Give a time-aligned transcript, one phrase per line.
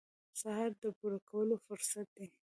[0.39, 2.27] سهار د پوره کولو فرصت دی.